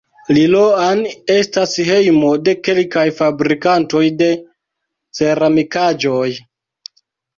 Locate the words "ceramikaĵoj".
5.19-6.27